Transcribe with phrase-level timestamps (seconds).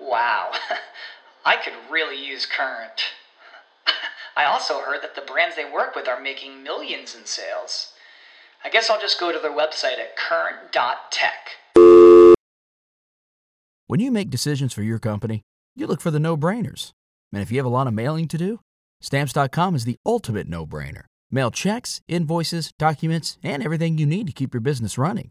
[0.00, 0.52] Wow,
[1.44, 3.02] I could really use Current.
[4.36, 7.92] I also heard that the brands they work with are making millions in sales.
[8.64, 11.50] I guess I'll just go to their website at current.tech.
[13.86, 15.42] When you make decisions for your company,
[15.74, 16.92] you look for the no brainers.
[17.32, 18.60] And if you have a lot of mailing to do,
[19.00, 21.04] stamps.com is the ultimate no brainer.
[21.30, 25.30] Mail checks, invoices, documents, and everything you need to keep your business running.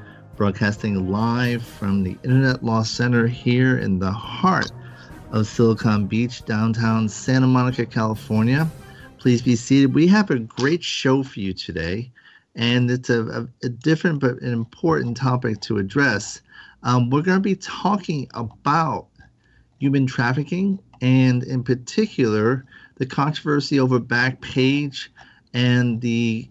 [0.41, 4.71] broadcasting live from the Internet Law Center here in the heart
[5.31, 8.67] of Silicon Beach, downtown Santa Monica, California.
[9.19, 9.93] Please be seated.
[9.93, 12.11] We have a great show for you today,
[12.55, 16.41] and it's a, a, a different but an important topic to address.
[16.81, 19.09] Um, we're going to be talking about
[19.77, 22.65] human trafficking, and in particular,
[22.95, 25.09] the controversy over Backpage
[25.53, 26.49] and the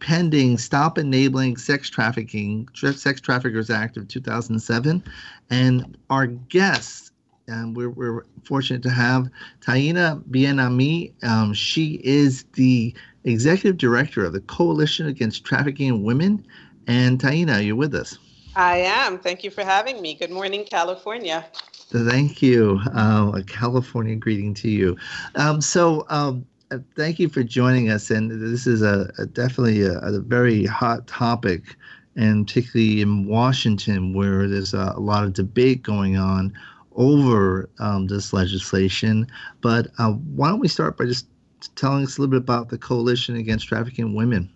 [0.00, 5.02] pending Stop Enabling Sex Trafficking, Sex Traffickers Act of 2007.
[5.50, 7.12] And our guest,
[7.48, 9.28] um, we're, we're, fortunate to have
[9.60, 11.12] Taina Bien-Ami.
[11.24, 12.94] Um, she is the
[13.24, 16.46] executive director of the Coalition Against Trafficking in Women.
[16.86, 18.18] And Taina, you're with us.
[18.54, 19.18] I am.
[19.18, 20.14] Thank you for having me.
[20.14, 21.44] Good morning, California.
[21.90, 22.80] Thank you.
[22.94, 24.96] Uh, a California greeting to you.
[25.34, 26.46] Um, so, um,
[26.96, 28.10] thank you for joining us.
[28.10, 31.76] And this is a, a definitely a, a, very hot topic,
[32.16, 36.52] and particularly in Washington, where there's a, a lot of debate going on
[36.96, 39.26] over um, this legislation.
[39.60, 41.28] But uh, why don't we start by just
[41.76, 44.50] telling us a little bit about the Coalition Against Trafficking Women?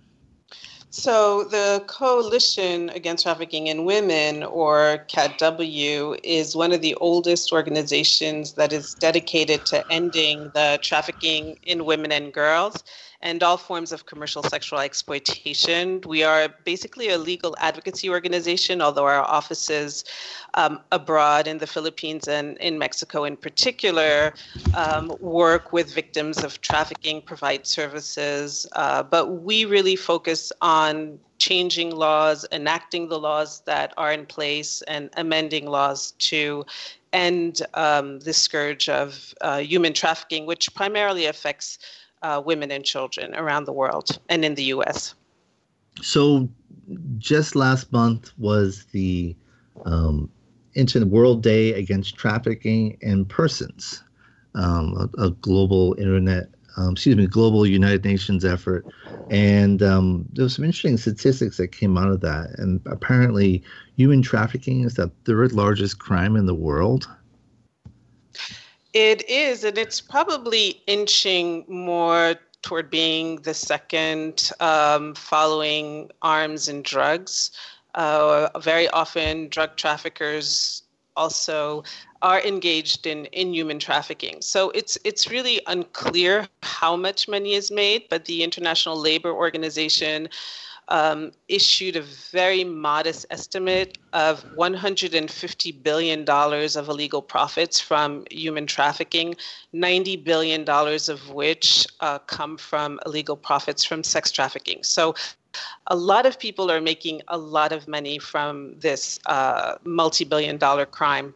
[0.92, 8.54] So, the Coalition Against Trafficking in Women, or CATW, is one of the oldest organizations
[8.54, 12.82] that is dedicated to ending the trafficking in women and girls
[13.22, 16.00] and all forms of commercial sexual exploitation.
[16.06, 20.04] We are basically a legal advocacy organization, although our offices
[20.54, 24.32] um, abroad in the Philippines and in Mexico in particular
[24.74, 28.66] um, work with victims of trafficking, provide services.
[28.72, 34.82] Uh, but we really focus on changing laws, enacting the laws that are in place,
[34.82, 36.64] and amending laws to
[37.12, 41.78] end um, the scourge of uh, human trafficking, which primarily affects
[42.22, 45.14] uh, women and children around the world and in the US.
[46.02, 46.48] So,
[47.18, 49.36] just last month was the
[49.84, 50.30] um,
[50.74, 54.02] Internet World Day Against Trafficking in Persons,
[54.54, 58.86] um, a, a, global internet, um, excuse me, global United Nations effort.
[59.30, 62.58] And um, there was some interesting statistics that came out of that.
[62.58, 63.62] And apparently,
[63.96, 67.08] human trafficking is the third largest crime in the world.
[68.92, 76.84] It is, and it's probably inching more toward being the second um, following arms and
[76.84, 77.52] drugs.
[77.94, 80.82] Uh, very often, drug traffickers
[81.16, 81.84] also
[82.22, 84.42] are engaged in, in human trafficking.
[84.42, 90.28] So it's it's really unclear how much money is made, but the International Labor Organization
[90.90, 99.36] um, issued a very modest estimate of $150 billion of illegal profits from human trafficking,
[99.74, 104.82] $90 billion of which uh, come from illegal profits from sex trafficking.
[104.82, 105.14] So
[105.86, 110.58] a lot of people are making a lot of money from this uh, multi billion
[110.58, 111.34] dollar crime.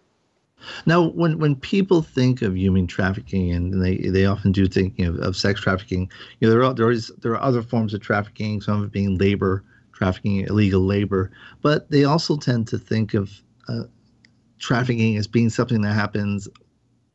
[0.87, 5.19] Now, when, when people think of human trafficking, and they, they often do think of,
[5.19, 8.61] of sex trafficking, you know, there are, there, is, there are other forms of trafficking,
[8.61, 11.31] some of it being labor, trafficking, illegal labor,
[11.62, 13.31] but they also tend to think of
[13.69, 13.84] uh,
[14.58, 16.49] trafficking as being something that happens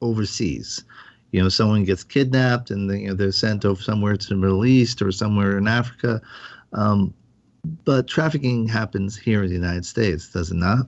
[0.01, 0.83] overseas.
[1.31, 4.35] You know, someone gets kidnapped and they, you know, they're sent over somewhere to the
[4.35, 6.21] Middle East or somewhere in Africa.
[6.73, 7.13] Um,
[7.85, 10.87] but trafficking happens here in the United States, does it not?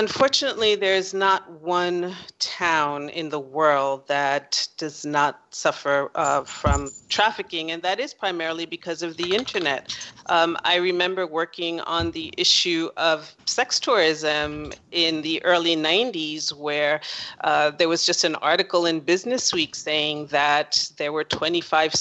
[0.00, 7.70] Unfortunately, there's not one town in the world that does not suffer uh, from trafficking,
[7.70, 9.94] and that is primarily because of the internet.
[10.30, 17.02] Um, I remember working on the issue of sex tourism in the early 90s, where
[17.44, 21.92] uh, there was just an article in Business Week saying that there were 25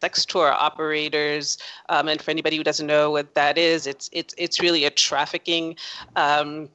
[0.00, 1.58] sex tour operators.
[1.90, 4.90] Um, and for anybody who doesn't know what that is, it's it's it's really a
[4.90, 5.76] trafficking
[6.16, 6.70] um,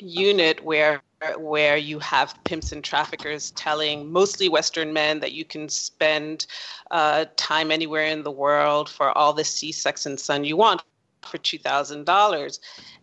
[0.00, 1.02] unit where
[1.36, 6.46] where you have pimps and traffickers telling mostly Western men that you can spend
[6.90, 10.82] uh, time anywhere in the world for all the sea, sex, and sun you want
[11.22, 12.60] for two thousand dollars,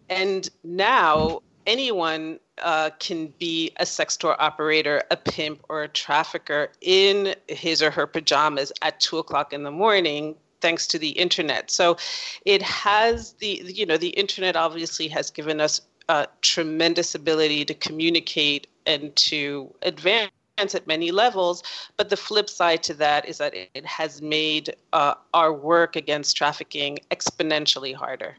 [0.10, 6.72] and now anyone uh, can be a sex store operator, a pimp, or a trafficker
[6.82, 11.70] in his or her pajamas at two o'clock in the morning thanks to the internet.
[11.70, 11.98] So
[12.46, 17.74] it has the, you know, the internet obviously has given us a tremendous ability to
[17.74, 21.64] communicate and to advance at many levels.
[21.98, 26.36] But the flip side to that is that it has made uh, our work against
[26.36, 28.36] trafficking exponentially harder.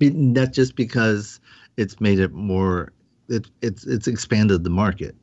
[0.00, 1.40] Not just because
[1.76, 2.92] it's made it more,
[3.28, 5.14] it, it's it's expanded the market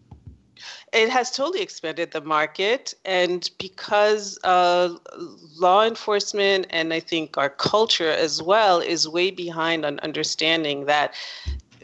[0.93, 2.93] it has totally expanded the market.
[3.05, 4.95] And because uh,
[5.57, 11.13] law enforcement and i think our culture as well is way behind on understanding that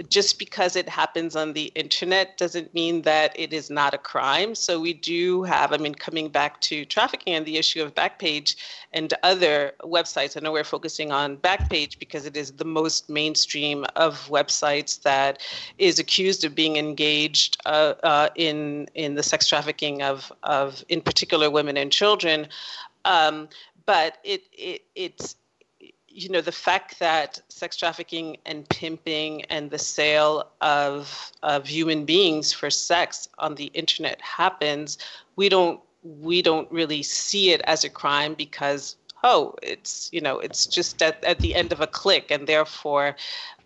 [0.09, 4.55] just because it happens on the internet doesn't mean that it is not a crime.
[4.55, 8.55] So we do have, I mean, coming back to trafficking and the issue of Backpage
[8.93, 10.35] and other websites.
[10.35, 15.41] I know we're focusing on Backpage because it is the most mainstream of websites that
[15.77, 21.01] is accused of being engaged uh, uh, in in the sex trafficking of of in
[21.01, 22.47] particular women and children.
[23.05, 23.49] Um,
[23.85, 25.35] but it, it it's
[26.13, 32.05] you know the fact that sex trafficking and pimping and the sale of of human
[32.05, 34.97] beings for sex on the internet happens
[35.35, 40.39] we don't we don't really see it as a crime because oh it's you know
[40.39, 42.31] it's just at, at the end of a click.
[42.31, 43.15] And therefore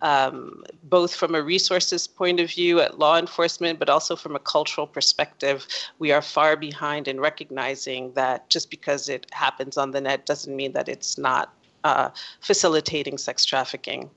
[0.02, 4.40] um, both from a resources point of view at law enforcement but also from a
[4.40, 5.66] cultural perspective
[5.98, 10.56] we are far behind in recognizing that just because it happens on the net doesn't
[10.56, 11.54] mean that it's not
[11.86, 12.10] uh,
[12.42, 14.10] facilitating sex trafficking.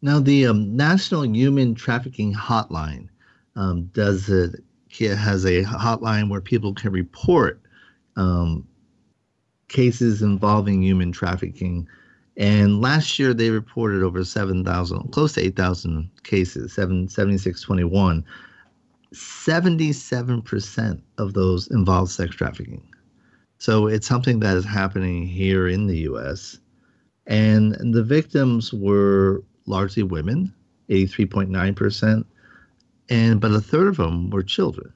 [0.00, 3.08] Now, the um, National Human Trafficking Hotline
[3.56, 4.64] um, does it
[4.98, 7.60] has a hotline where people can report
[8.16, 8.66] um,
[9.68, 11.86] cases involving human trafficking.
[12.38, 18.24] And last year they reported over 7,000, close to 8,000 cases, 7, 7621.
[19.12, 22.82] 77% of those involve sex trafficking.
[23.58, 26.58] So it's something that is happening here in the US
[27.30, 30.52] and the victims were largely women,
[30.90, 32.24] 83.9%,
[33.08, 34.92] and but a third of them were children.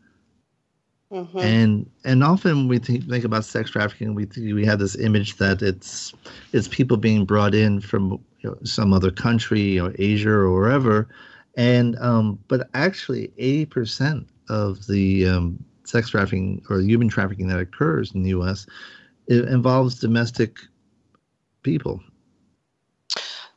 [1.13, 1.39] Mm-hmm.
[1.39, 5.37] And and often we think, think about sex trafficking, we think, we have this image
[5.37, 6.13] that it's
[6.53, 11.07] it's people being brought in from you know, some other country or Asia or wherever,
[11.57, 18.13] and um, but actually 80% of the um, sex trafficking or human trafficking that occurs
[18.13, 18.67] in the U.S.
[19.29, 20.59] involves domestic
[21.63, 22.03] people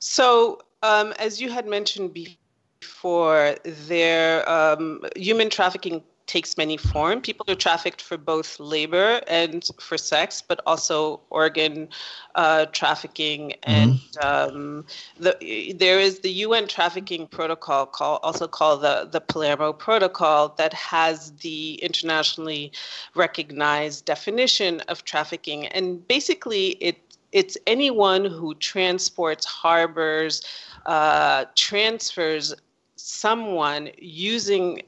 [0.07, 7.21] so, um, as you had mentioned before, there um, human trafficking takes many forms.
[7.23, 11.89] People are trafficked for both labor and for sex, but also organ
[12.35, 13.53] uh, trafficking.
[13.67, 13.91] Mm-hmm.
[14.23, 14.85] And um,
[15.19, 20.73] the, there is the UN trafficking protocol, call, also called the, the Palermo Protocol, that
[20.73, 22.71] has the internationally
[23.13, 25.67] recognized definition of trafficking.
[25.67, 26.97] And basically, it
[27.37, 30.41] it's anyone who transports, harbors,
[30.87, 32.51] uh, transfers
[32.95, 34.81] someone using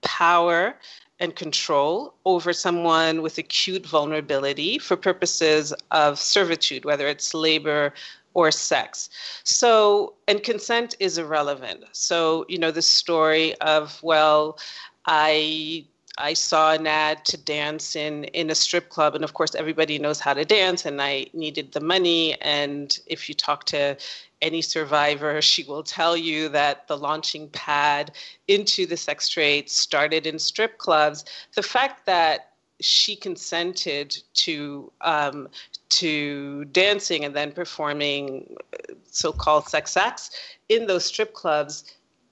[0.00, 0.76] power
[1.20, 7.92] and control over someone with acute vulnerability for purposes of servitude, whether it's labor
[8.32, 9.10] or sex.
[9.44, 11.84] So, and consent is irrelevant.
[11.92, 14.58] So, you know, the story of, well,
[15.04, 15.84] I
[16.18, 19.98] I saw an ad to dance in in a strip club, and of course everybody
[19.98, 22.40] knows how to dance, and I needed the money.
[22.40, 23.96] And if you talk to
[24.40, 28.12] any survivor, she will tell you that the launching pad
[28.46, 31.24] into the sex trade started in strip clubs.
[31.54, 35.48] The fact that she consented to um,
[35.88, 38.56] to dancing and then performing
[39.06, 40.30] so-called sex acts
[40.68, 41.84] in those strip clubs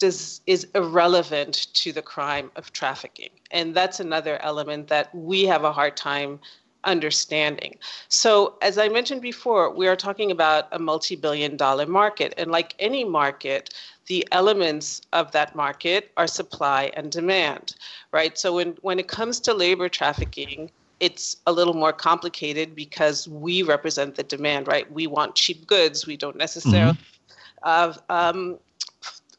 [0.02, 3.30] does, is irrelevant to the crime of trafficking.
[3.52, 6.40] And that's another element that we have a hard time
[6.85, 7.78] understanding.
[8.09, 12.35] So, as I mentioned before, we are talking about a multi billion dollar market.
[12.37, 13.71] And like any market,
[14.06, 17.76] the elements of that market are supply and demand,
[18.11, 18.37] right?
[18.37, 23.62] So, when, when it comes to labor trafficking, it's a little more complicated because we
[23.62, 24.90] represent the demand, right?
[24.92, 26.06] We want cheap goods.
[26.06, 27.62] We don't necessarily mm-hmm.
[27.62, 28.59] uh, um,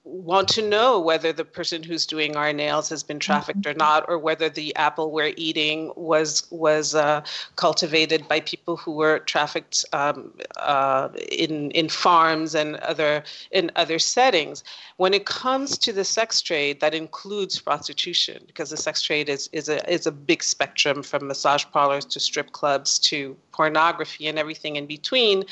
[0.05, 4.03] want to know whether the person who's doing our nails has been trafficked or not,
[4.09, 7.23] or whether the apple we're eating was was uh,
[7.55, 13.97] cultivated by people who were trafficked um, uh, in in farms and other in other
[13.97, 14.63] settings.
[14.97, 19.49] When it comes to the sex trade, that includes prostitution, because the sex trade is
[19.53, 24.37] is a is a big spectrum from massage parlors to strip clubs to pornography and
[24.37, 25.45] everything in between.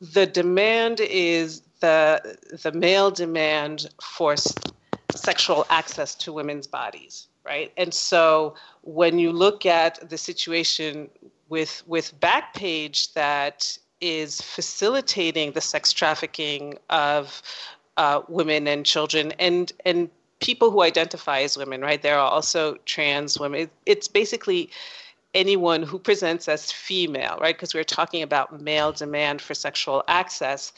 [0.00, 4.36] The demand is the the male demand for
[5.14, 7.72] sexual access to women's bodies, right?
[7.76, 11.08] And so when you look at the situation
[11.48, 17.42] with with Backpage that is facilitating the sex trafficking of
[17.96, 20.08] uh, women and children and and
[20.40, 22.00] people who identify as women, right?
[22.00, 23.68] There are also trans women.
[23.84, 24.70] It's basically
[25.34, 27.54] anyone who presents as female, right?
[27.54, 30.72] Because we're talking about male demand for sexual access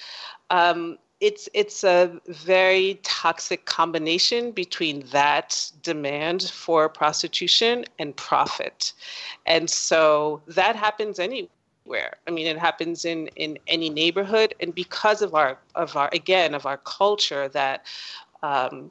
[0.53, 8.93] um, it's it's a very toxic combination between that demand for prostitution and profit,
[9.47, 12.17] and so that happens anywhere.
[12.27, 16.55] I mean, it happens in in any neighborhood, and because of our of our again
[16.55, 17.87] of our culture that
[18.43, 18.91] um,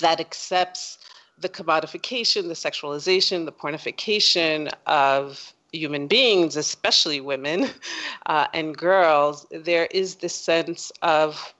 [0.00, 0.98] that accepts
[1.38, 7.70] the commodification, the sexualization, the pornification of human beings, especially women
[8.26, 11.54] uh, and girls, there is this sense of,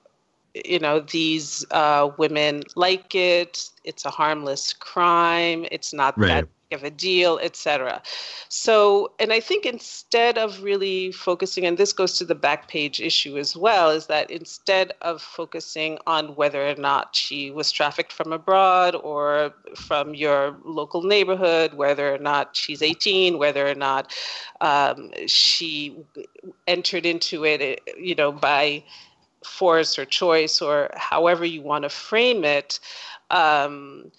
[0.53, 6.27] you know, these uh, women like it, it's a harmless crime, it's not right.
[6.27, 8.01] that of a deal, etc.
[8.49, 12.99] So, and I think instead of really focusing, and this goes to the back page
[12.99, 18.11] issue as well, is that instead of focusing on whether or not she was trafficked
[18.11, 24.11] from abroad or from your local neighborhood, whether or not she's 18, whether or not
[24.59, 25.95] um, she
[26.67, 28.83] entered into it, you know, by
[29.45, 32.79] force or choice or however you want to frame it.
[33.29, 34.11] Um,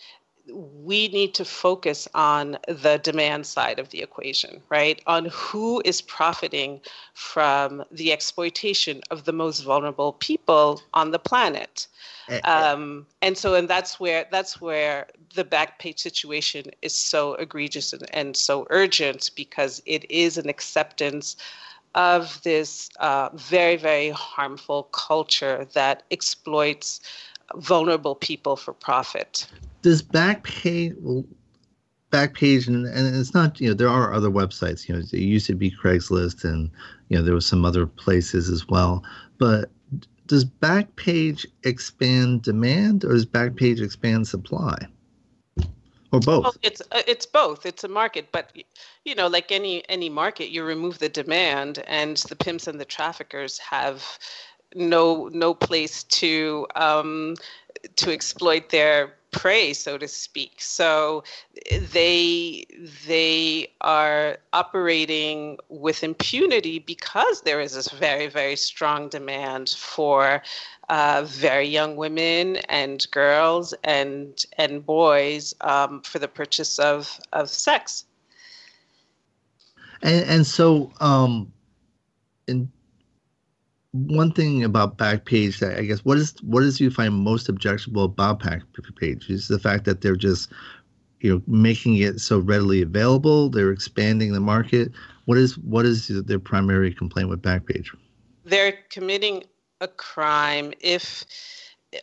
[0.52, 5.00] we need to focus on the demand side of the equation, right?
[5.06, 6.80] On who is profiting
[7.14, 11.86] from the exploitation of the most vulnerable people on the planet.
[12.28, 12.50] Eh, eh.
[12.50, 17.92] Um, and so, and that's where that's where the back page situation is so egregious
[17.92, 21.36] and, and so urgent because it is an acceptance
[21.94, 27.00] of this uh, very, very harmful culture that exploits
[27.56, 29.46] vulnerable people for profit.
[29.82, 31.26] Does Backpage
[32.10, 35.46] Backpage and, and it's not you know there are other websites you know it used
[35.46, 36.70] to be Craigslist and
[37.08, 39.02] you know there was some other places as well
[39.38, 39.70] but
[40.26, 44.76] does Backpage expand demand or does Backpage expand supply
[46.14, 46.44] or both.
[46.44, 47.66] well, it's uh, it's both.
[47.66, 48.50] It's a market but
[49.04, 52.84] you know like any any market you remove the demand and the pimps and the
[52.84, 54.18] traffickers have
[54.74, 57.34] no no place to um,
[57.96, 60.52] to exploit their prey, so to speak.
[60.58, 61.24] So
[61.92, 62.64] they
[63.06, 70.42] they are operating with impunity because there is this very very strong demand for
[70.88, 77.48] uh, very young women and girls and and boys um, for the purchase of of
[77.50, 78.04] sex.
[80.02, 81.52] And and so um,
[82.46, 82.70] in
[83.94, 88.04] one thing about Backpage that I guess what is what is you find most objectionable
[88.04, 90.50] about Backpage is the fact that they're just
[91.20, 93.48] you know making it so readily available.
[93.48, 94.90] They're expanding the market.
[95.26, 97.88] What is what is their primary complaint with Backpage?
[98.44, 99.44] They're committing
[99.80, 101.24] a crime if.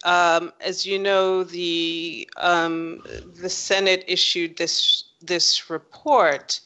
[0.06, 3.04] Um, as you know, the um,
[3.36, 6.62] the Senate issued this this report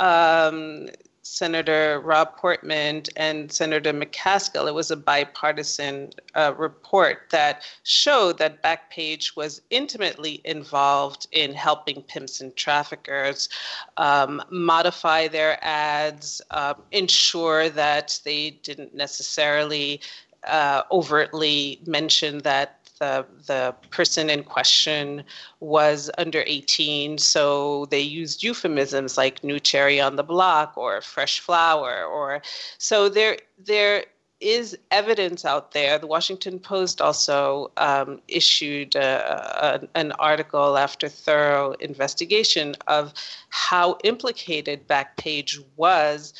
[0.00, 0.88] um,
[1.34, 4.68] Senator Rob Portman and Senator McCaskill.
[4.68, 12.02] It was a bipartisan uh, report that showed that Backpage was intimately involved in helping
[12.02, 13.48] pimps and traffickers
[13.96, 20.00] um, modify their ads, uh, ensure that they didn't necessarily
[20.46, 25.24] uh, overtly mention that the the person in question
[25.60, 31.40] was under 18 so they used euphemisms like new cherry on the block or fresh
[31.40, 32.40] flower or
[32.78, 34.04] so there there
[34.44, 35.98] is evidence out there.
[35.98, 43.14] The Washington Post also um, issued a, a, an article after thorough investigation of
[43.48, 46.34] how implicated Backpage was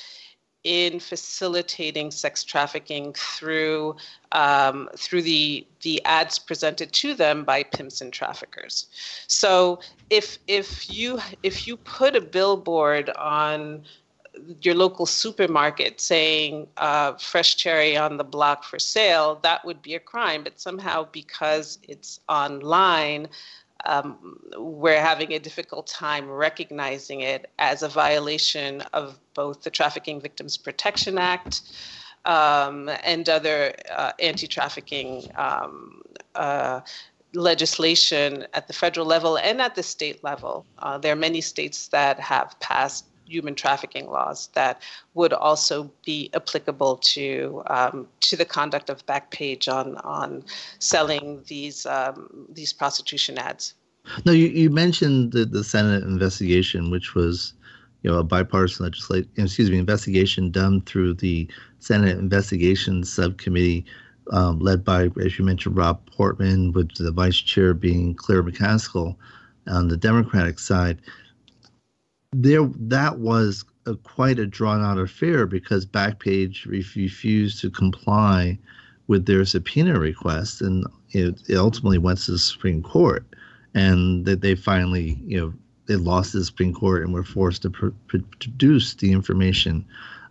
[0.64, 3.94] in facilitating sex trafficking through
[4.32, 8.86] um, through the the ads presented to them by pimps and traffickers.
[9.26, 9.80] So
[10.10, 13.84] if if you if you put a billboard on
[14.62, 19.94] your local supermarket saying uh, fresh cherry on the block for sale, that would be
[19.94, 20.42] a crime.
[20.42, 23.28] But somehow, because it's online,
[23.86, 30.20] um, we're having a difficult time recognizing it as a violation of both the Trafficking
[30.20, 31.62] Victims Protection Act
[32.24, 36.02] um, and other uh, anti trafficking um,
[36.34, 36.80] uh,
[37.34, 40.64] legislation at the federal level and at the state level.
[40.78, 44.82] Uh, there are many states that have passed human trafficking laws that
[45.14, 50.44] would also be applicable to um, to the conduct of Backpage on on
[50.78, 53.74] selling these um, these prostitution ads.
[54.26, 57.54] No, you, you mentioned the, the Senate investigation, which was
[58.02, 63.84] you know a bipartisan legislation excuse me investigation done through the Senate Investigations Subcommittee.
[64.32, 69.16] Um, led by, as you mentioned, Rob Portman, with the vice chair being Claire McCaskill
[69.66, 70.98] on the Democratic side
[72.34, 78.58] there that was a, quite a drawn out affair because Backpage refused to comply
[79.06, 83.24] with their subpoena request, and it, it ultimately went to the Supreme Court,
[83.74, 85.54] and that they finally, you know,
[85.86, 89.84] they lost the Supreme Court and were forced to pr- produce the information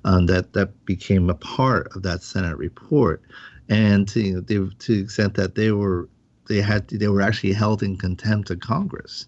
[0.03, 3.21] um, that that became a part of that Senate report,
[3.69, 6.09] and to you know, they, to the extent that they were
[6.49, 9.27] they had they were actually held in contempt of Congress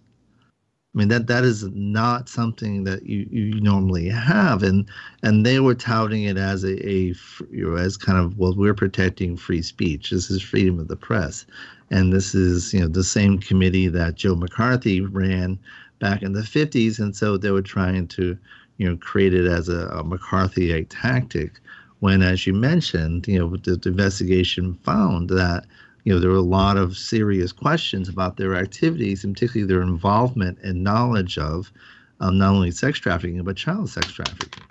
[0.95, 4.85] I mean that that is not something that you, you normally have, and
[5.23, 7.13] and they were touting it as a, a
[7.51, 10.11] you know as kind of well we're protecting free speech.
[10.11, 11.45] This is freedom of the press,
[11.91, 15.60] and this is you know the same committee that Joe McCarthy ran
[15.99, 18.38] back in the 50s, and so they were trying to
[18.77, 21.60] you know create it as a, a McCarthyite tactic.
[21.99, 25.65] When, as you mentioned, you know the, the investigation found that
[26.06, 29.82] you know, there were a lot of serious questions about their activities, and particularly their
[29.82, 31.72] involvement and knowledge of
[32.20, 34.63] um, not only sex trafficking but child sex trafficking.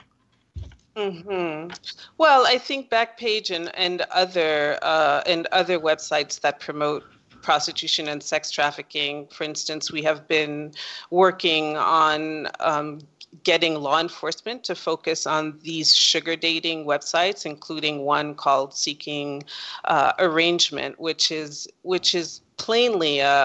[0.96, 1.72] Mm-hmm.
[2.18, 7.04] Well, I think Backpage and and other uh, and other websites that promote
[7.44, 9.28] prostitution and sex trafficking.
[9.28, 10.72] For instance, we have been
[11.10, 13.00] working on um,
[13.42, 19.44] getting law enforcement to focus on these sugar dating websites, including one called Seeking
[19.84, 23.44] uh, Arrangement, which is which is plainly a,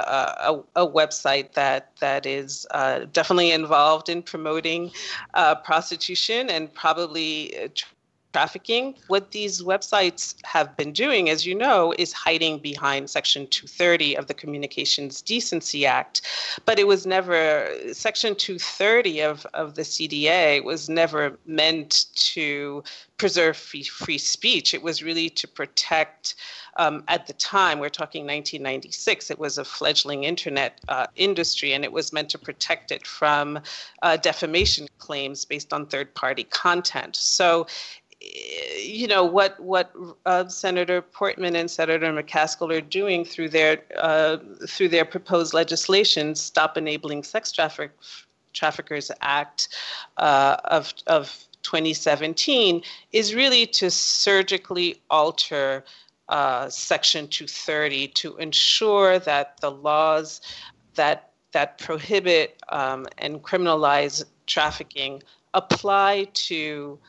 [0.49, 4.91] a, a, website that that is uh, definitely involved in promoting
[5.33, 7.67] uh, prostitution and probably uh,
[8.33, 8.95] trafficking.
[9.07, 14.27] What these websites have been doing, as you know, is hiding behind Section 230 of
[14.27, 16.21] the Communications Decency Act.
[16.65, 22.83] But it was never, Section 230 of, of the CDA was never meant to
[23.17, 24.73] preserve free, free speech.
[24.73, 26.35] It was really to protect.
[26.77, 31.83] Um, at the time, we're talking 1996, it was a fledgling internet uh, industry, and
[31.83, 33.59] it was meant to protect it from
[34.01, 37.17] uh, defamation claims based on third party content.
[37.17, 37.67] So
[38.21, 39.93] you know what what
[40.25, 46.35] uh, Senator Portman and Senator McCaskill are doing through their uh, through their proposed legislation,
[46.35, 47.91] Stop Enabling Sex Traffic
[48.53, 49.69] Traffickers Act
[50.17, 55.83] uh, of of 2017, is really to surgically alter
[56.29, 60.41] uh, Section 230 to ensure that the laws
[60.95, 66.99] that that prohibit um, and criminalize trafficking apply to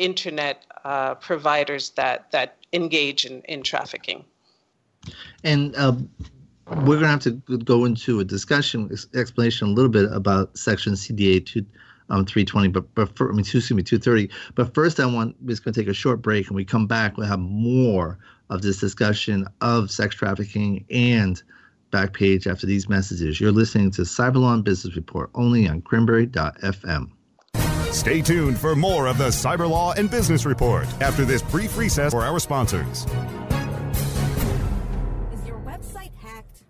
[0.00, 4.24] internet uh, providers that that engage in, in trafficking.
[5.44, 5.92] And uh,
[6.66, 10.94] we're going to have to go into a discussion, explanation a little bit about Section
[10.94, 11.64] CDA two,
[12.10, 14.30] um, 320, but, but for, I mean, excuse me, 230.
[14.54, 16.86] But first, I want, we're just going to take a short break and we come
[16.86, 18.18] back, we'll have more
[18.50, 21.42] of this discussion of sex trafficking and
[21.92, 23.40] Backpage after these messages.
[23.40, 27.10] You're listening to Cyberlaw Business Report only on Cranberry.fm.
[27.92, 32.12] Stay tuned for more of the Cyber Law and Business Report after this brief recess
[32.12, 33.04] for our sponsors.
[35.32, 36.62] Is your website hacked?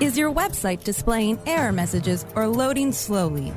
[0.00, 3.52] Is your website displaying error messages or loading slowly?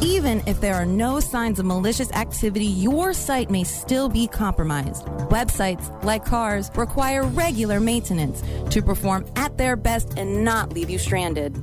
[0.00, 5.04] Even if there are no signs of malicious activity, your site may still be compromised.
[5.28, 10.98] Websites, like cars, require regular maintenance to perform at their best and not leave you
[10.98, 11.62] stranded.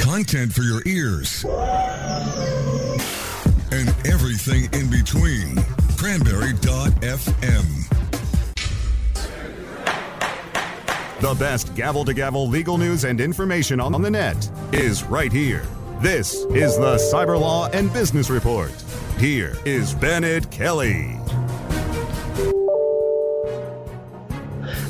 [0.00, 1.44] Content for your ears.
[3.72, 5.56] And everything in between.
[5.96, 7.66] Cranberry.fm.
[11.20, 15.66] The best gavel to gavel legal news and information on the net is right here.
[16.00, 18.70] This is the Cyber Law and Business Report.
[19.18, 21.18] Here is Bennet Kelley.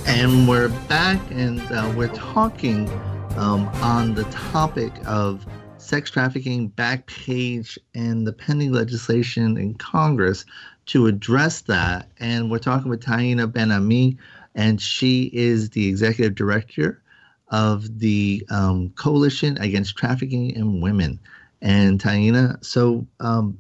[0.06, 2.88] And we're back, and uh, we're talking
[3.36, 5.46] um, on the topic of
[5.78, 10.44] sex trafficking, Backpage, and the pending legislation in Congress
[10.86, 12.08] to address that.
[12.18, 14.16] And we're talking with Taina Bien-Ami,
[14.54, 17.02] and she is the executive director
[17.48, 21.20] of the um, Coalition Against Trafficking in Women.
[21.60, 23.58] And Taina, so um,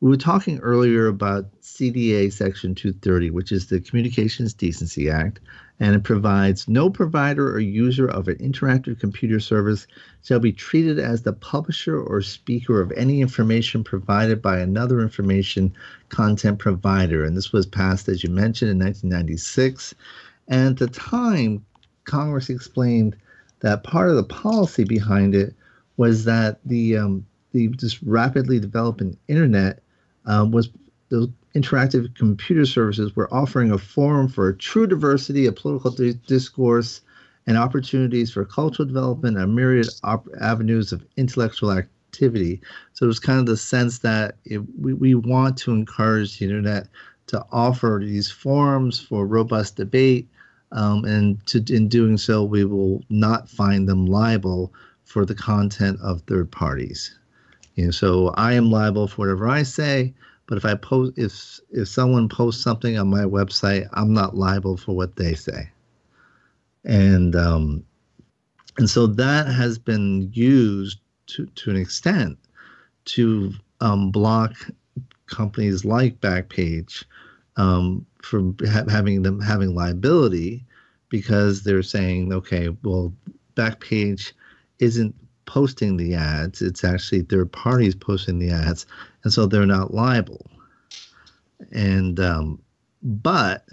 [0.00, 5.40] we were talking earlier about CDA Section 230, which is the Communications Decency Act,
[5.82, 9.88] and it provides no provider or user of an interactive computer service
[10.22, 15.74] shall be treated as the publisher or speaker of any information provided by another information
[16.08, 17.24] content provider.
[17.24, 19.92] And this was passed, as you mentioned, in 1996.
[20.46, 21.64] And at the time,
[22.04, 23.16] Congress explained
[23.58, 25.52] that part of the policy behind it
[25.96, 29.82] was that the um, the just rapidly developing internet
[30.26, 30.70] um, was
[31.54, 37.02] interactive computer services were offering a forum for a true diversity of political di- discourse
[37.46, 42.60] and opportunities for cultural development and myriad op- avenues of intellectual activity.
[42.92, 46.44] So it was kind of the sense that it, we, we want to encourage the
[46.44, 46.88] internet
[47.28, 50.28] to offer these forums for robust debate.
[50.72, 54.72] Um, and to, in doing so, we will not find them liable
[55.04, 57.18] for the content of third parties.
[57.74, 60.14] You know, so I am liable for whatever I say,
[60.46, 64.76] but if I post, if if someone posts something on my website, I'm not liable
[64.76, 65.70] for what they say.
[66.84, 67.84] And um,
[68.78, 72.38] and so that has been used to to an extent
[73.04, 74.54] to um, block
[75.26, 77.04] companies like Backpage
[77.56, 80.64] um, from ha- having them having liability
[81.08, 83.12] because they're saying, okay, well,
[83.54, 84.32] Backpage
[84.78, 88.86] isn't posting the ads; it's actually third parties posting the ads,
[89.24, 90.46] and so they're not liable.
[91.70, 92.60] And um,
[93.02, 93.64] but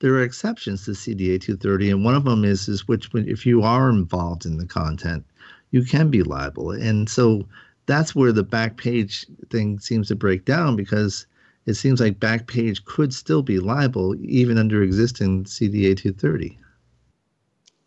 [0.00, 3.62] there are exceptions to CDA 230, and one of them is is which if you
[3.62, 5.24] are involved in the content,
[5.70, 6.70] you can be liable.
[6.70, 7.46] And so
[7.86, 11.26] that's where the Backpage thing seems to break down because
[11.66, 16.58] it seems like Backpage could still be liable even under existing CDA 230.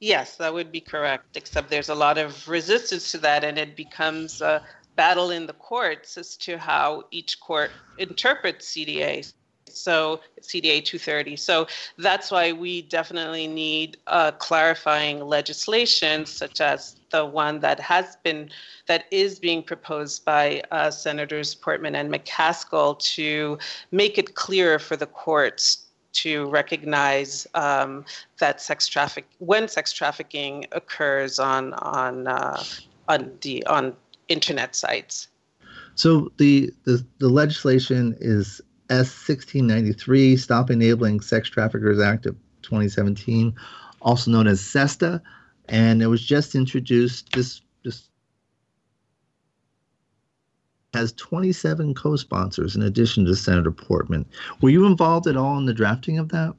[0.01, 3.75] Yes, that would be correct, except there's a lot of resistance to that, and it
[3.75, 4.41] becomes
[4.99, 9.31] battle in the courts as to how each court interprets CDA.
[9.69, 11.37] So CDA 230.
[11.37, 18.17] So that's why we definitely need uh, clarifying legislation, such as the one that has
[18.25, 18.49] been
[18.87, 23.57] that is being proposed by uh, Senators Portman and McCaskill to
[23.91, 25.85] make it clearer for the courts
[26.23, 28.03] to recognize um,
[28.39, 32.61] that sex traffic when sex trafficking occurs on on uh,
[33.07, 33.95] on the on
[34.29, 35.27] internet sites.
[35.95, 42.25] So the, the the legislation is S sixteen ninety three, Stop Enabling Sex Traffickers Act
[42.25, 43.53] of 2017,
[44.01, 45.21] also known as SESTA,
[45.67, 48.09] and it was just introduced this this
[50.93, 54.25] has 27 co-sponsors in addition to Senator Portman.
[54.61, 56.55] Were you involved at all in the drafting of that?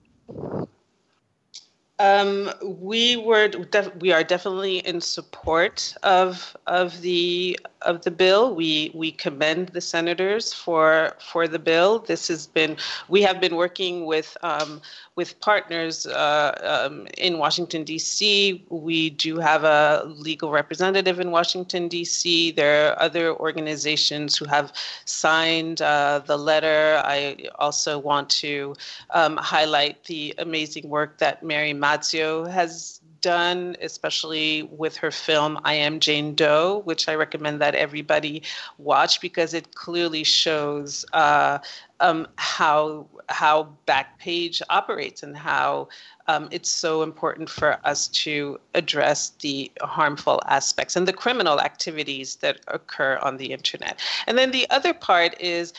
[2.01, 8.55] Um, we were def- we are definitely in support of of the of the bill.
[8.55, 11.99] We we commend the senators for for the bill.
[11.99, 14.81] This has been we have been working with um,
[15.21, 18.65] with partners uh, um, in Washington D.C.
[18.71, 22.53] We do have a legal representative in Washington D.C.
[22.53, 24.73] There are other organizations who have
[25.05, 27.03] signed uh, the letter.
[27.05, 28.75] I also want to
[29.11, 35.75] um, highlight the amazing work that Mary Mazzio has done, especially with her film I
[35.75, 38.43] Am Jane Doe, which I recommend that everybody
[38.79, 41.59] watch because it clearly shows uh,
[42.01, 45.89] um, how how Backpage operates and how
[46.27, 52.37] um, it's so important for us to address the harmful aspects and the criminal activities
[52.37, 54.01] that occur on the internet.
[54.27, 55.73] And then the other part is,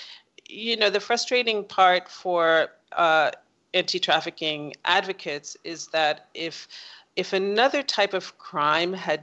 [0.48, 3.32] you know, the frustrating part for uh,
[3.74, 6.68] anti-trafficking advocates is that if
[7.16, 9.22] if another type of crime had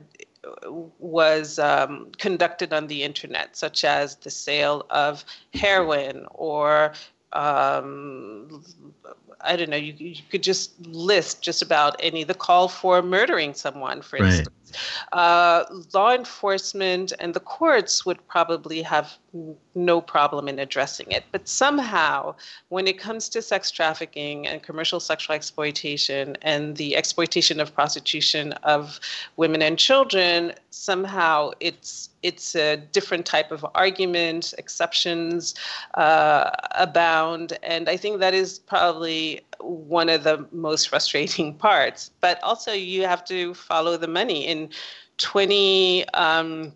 [0.98, 6.92] was um, conducted on the internet, such as the sale of heroin or
[7.33, 8.64] um,
[9.40, 13.55] I don't know, you, you could just list just about any, the call for murdering
[13.55, 14.33] someone, for right.
[14.33, 14.67] instance.
[15.12, 19.18] Uh, law enforcement and the courts would probably have
[19.74, 21.24] no problem in addressing it.
[21.33, 22.35] But somehow,
[22.68, 28.52] when it comes to sex trafficking and commercial sexual exploitation and the exploitation of prostitution
[28.64, 28.98] of
[29.37, 35.54] women and children, somehow it's it's a different type of argument, exceptions
[35.94, 42.11] uh, abound, and I think that is probably one of the most frustrating parts.
[42.21, 44.47] But also, you have to follow the money.
[44.47, 44.71] In
[45.18, 46.73] 20 um,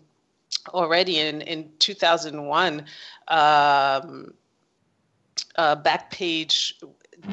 [0.69, 2.85] already in in 2001,
[3.27, 4.33] um,
[5.55, 6.73] uh, Backpage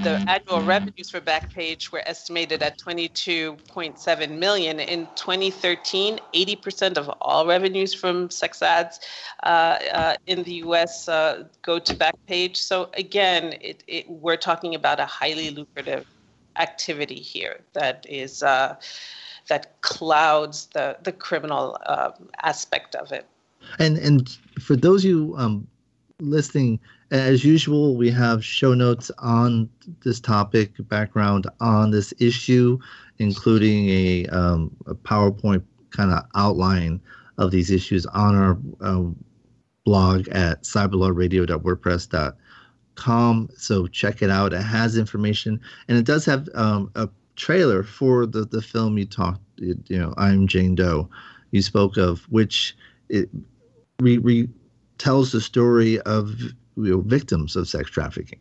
[0.02, 4.80] the annual revenues for Backpage were estimated at 22.7 million.
[4.80, 9.00] In 2013, 80% of all revenues from sex ads
[9.42, 9.46] uh,
[9.92, 11.08] uh, in the U.S.
[11.08, 12.56] Uh, go to Backpage.
[12.56, 16.06] So again, it, it, we're talking about a highly lucrative
[16.56, 18.76] activity here that is uh,
[19.48, 23.26] that clouds the the criminal um, aspect of it.
[23.78, 24.28] And and
[24.60, 25.66] for those you um,
[26.20, 29.68] listening as usual, we have show notes on
[30.04, 32.78] this topic, background on this issue,
[33.18, 37.00] including a, um, a PowerPoint kind of outline
[37.38, 39.04] of these issues on our uh,
[39.84, 43.48] blog at cyberlawradio.wordpress.com.
[43.56, 44.52] So check it out.
[44.52, 49.06] It has information, and it does have um, a trailer for the, the film you
[49.06, 49.40] talked.
[49.56, 51.10] You know, I'm Jane Doe.
[51.50, 52.76] You spoke of which
[53.08, 53.28] it
[54.00, 54.48] re, re
[54.98, 56.52] tells the story of
[56.84, 58.40] you know, victims of sex trafficking.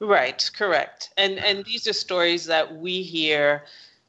[0.00, 1.10] Right, correct.
[1.16, 3.62] And and these are stories that we hear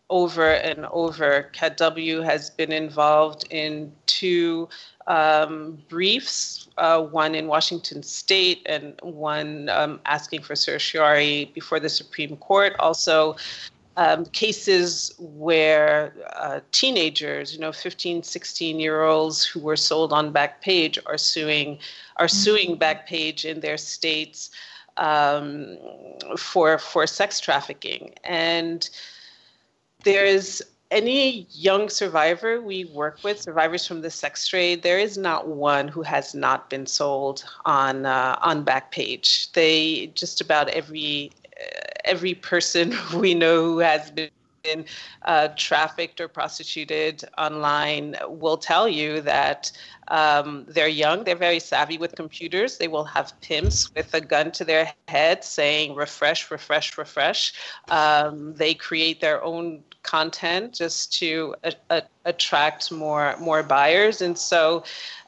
[0.10, 1.50] over and over.
[1.54, 4.70] CATW has been involved in two
[5.08, 11.90] um, briefs, uh, one in Washington State and one um, asking for certiorari before the
[11.90, 12.76] Supreme Court.
[12.80, 13.36] Also,
[13.98, 20.34] um, cases where uh, teenagers, you know, 15, 16 year olds who were sold on
[20.34, 21.80] Backpage are suing
[22.18, 22.36] are mm-hmm.
[22.36, 24.52] suing Backpage in their states
[24.98, 25.78] um,
[26.38, 28.14] for for sex trafficking.
[28.24, 28.90] And
[30.04, 35.18] there is any young survivor we work with, survivors from the sex trade, there is
[35.18, 39.52] not one who has not been sold on uh, on Backpage.
[39.54, 41.32] They just about every
[42.06, 44.30] every person we know who has been
[45.24, 49.72] uh, trafficked or prostituted online will tell you that
[50.08, 52.78] um, they're young, they're very savvy with computers.
[52.78, 57.54] They will have pimps with a gun to their head saying refresh, refresh, refresh.
[57.90, 64.38] Um, they create their own content just to a- a- attract more more buyers, and
[64.38, 64.84] so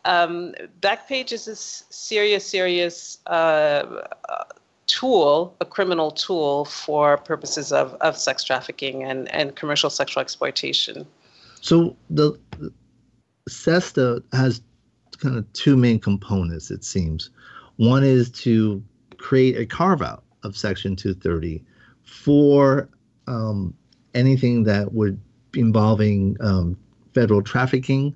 [0.05, 3.19] um, Backpage is a serious, serious.
[3.25, 4.03] Uh,
[4.97, 11.05] tool, a criminal tool for purposes of, of sex trafficking and, and commercial sexual exploitation.
[11.61, 12.73] So the, the
[13.47, 14.61] SESTA has
[15.19, 17.29] kind of two main components, it seems.
[17.75, 18.83] One is to
[19.17, 21.63] create a carve out of Section 230
[22.03, 22.89] for
[23.27, 23.75] um,
[24.15, 25.19] anything that would
[25.53, 26.75] involving um,
[27.13, 28.15] federal trafficking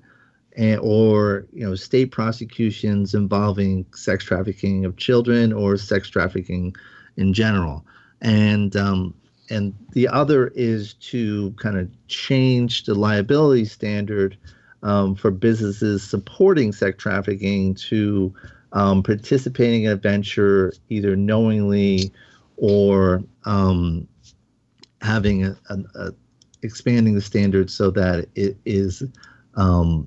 [0.56, 6.74] and, or you know state prosecutions involving sex trafficking of children or sex trafficking
[7.16, 7.84] in general.
[8.20, 9.14] And um,
[9.50, 14.36] and the other is to kind of change the liability standard
[14.82, 18.34] um, for businesses supporting sex trafficking to
[18.72, 22.12] um, participating in a venture either knowingly
[22.56, 24.08] or um,
[25.02, 26.12] having a, a, a,
[26.62, 29.02] expanding the standard so that it is
[29.54, 30.06] um,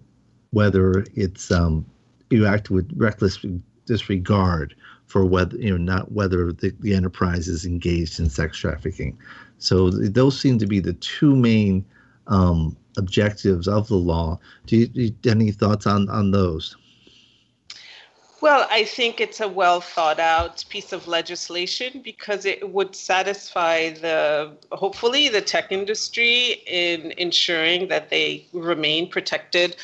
[0.56, 1.86] whether it's um,
[2.30, 3.46] you act with reckless
[3.86, 4.74] disregard
[5.06, 9.18] for whether you know not whether the, the enterprise is engaged in sex trafficking.
[9.58, 11.86] So those seem to be the two main
[12.28, 14.40] um, objectives of the law.
[14.66, 16.78] Do you, do you any thoughts on on those?
[18.40, 23.90] Well, I think it's a well thought out piece of legislation because it would satisfy
[23.90, 29.78] the, hopefully, the tech industry in ensuring that they remain protected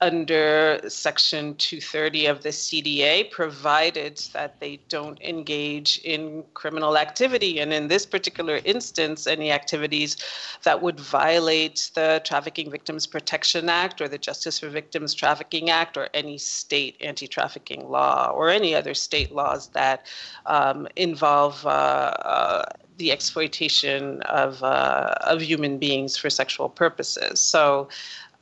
[0.00, 7.58] under Section 230 of the CDA, provided that they don't engage in criminal activity.
[7.58, 10.16] And in this particular instance, any activities
[10.62, 15.96] that would violate the Trafficking Victims Protection Act or the Justice for Victims Trafficking Act
[15.96, 20.06] or any state anti trafficking law or any other state laws that
[20.46, 21.66] um, involve.
[21.66, 22.64] Uh, uh,
[22.98, 27.40] the exploitation of uh, of human beings for sexual purposes.
[27.40, 27.88] So,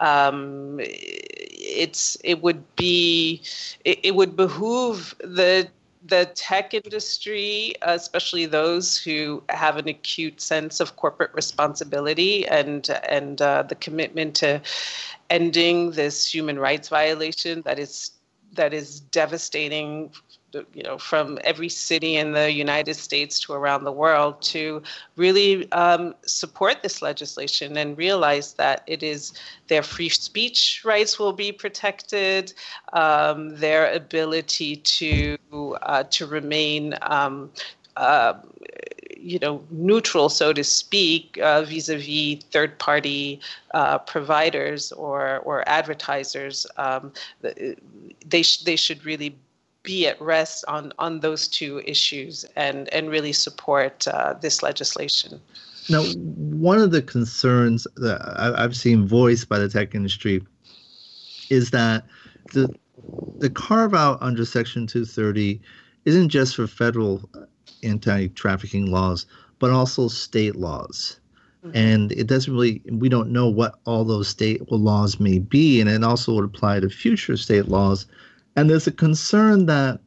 [0.01, 3.43] um, it's it would be
[3.85, 5.69] it, it would behoove the
[6.07, 13.43] the tech industry, especially those who have an acute sense of corporate responsibility and and
[13.43, 14.61] uh, the commitment to
[15.31, 18.13] ending this human rights violation that is
[18.53, 20.11] that is devastating
[20.53, 24.83] you know, from every city in the United States to around the world to
[25.17, 29.33] really um, support this legislation and realize that it is
[29.69, 32.53] their free speech rights will be protected,
[32.93, 35.39] um, their ability to
[35.83, 36.95] uh, to remain.
[37.03, 37.51] Um,
[37.97, 38.35] uh,
[39.19, 43.41] you know, neutral, so to speak, uh, vis-a-vis third-party
[43.75, 46.67] uh, providers or or advertisers.
[46.77, 49.35] Um, they sh- they should really
[49.87, 55.41] be at rest on, on those two issues and, and really support uh, this legislation.
[55.89, 60.43] Now, one of the concerns that I've seen voiced by the tech industry
[61.49, 62.05] is that
[62.53, 62.69] the
[63.39, 65.61] the carve out under Section 230
[66.05, 67.29] isn't just for federal
[67.83, 69.27] anti trafficking laws,
[69.59, 71.21] but also state laws.
[71.65, 71.77] Mm-hmm.
[71.77, 75.81] And it doesn't really, we don't know what all those state laws may be.
[75.81, 78.07] And it also would apply to future state laws
[78.57, 80.01] and there's a concern that,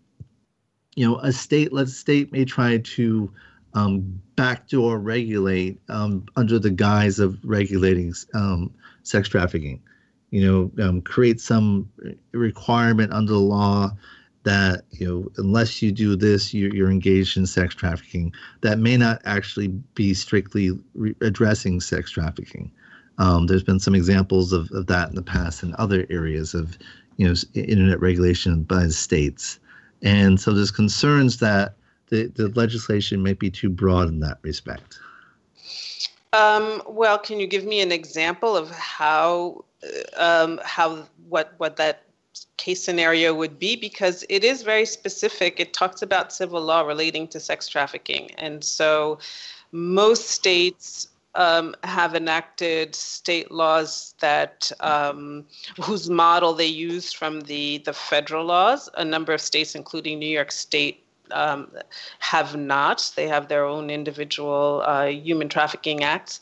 [0.95, 3.31] you know, a state, let's state may try to
[3.75, 9.81] um, backdoor regulate um, under the guise of regulating um, sex trafficking.
[10.31, 11.89] You know, um, create some
[12.31, 13.91] requirement under the law
[14.43, 18.31] that you know unless you do this you're, you're engaged in sex trafficking
[18.62, 22.71] that may not actually be strictly re- addressing sex trafficking
[23.17, 26.77] um, there's been some examples of, of that in the past in other areas of
[27.19, 29.60] you know internet regulation by the states,
[30.01, 31.75] and so there's concerns that
[32.08, 34.97] the, the legislation might be too broad in that respect.
[36.32, 39.65] Um, well, can you give me an example of how
[40.15, 42.03] um, how what what that
[42.55, 45.60] case scenario would be because it is very specific.
[45.60, 49.19] It talks about civil law relating to sex trafficking, and so
[49.73, 55.45] most states um, have enacted state laws that um,
[55.81, 58.89] whose model they used from the the federal laws.
[58.95, 61.71] A number of states, including New York State, um,
[62.19, 63.11] have not.
[63.15, 66.41] They have their own individual uh, human trafficking acts.